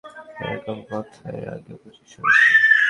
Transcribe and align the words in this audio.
এরকম 0.43 0.77
কথা 0.89 1.25
এর 1.37 1.47
আগেও 1.55 1.77
প্রচুর 1.81 2.05
শুনেছি! 2.11 2.51